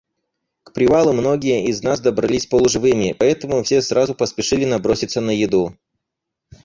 [0.63, 5.75] К привалу многие из нас добрались полуживыми, поэтому все сразу поспешили наброситься на еду.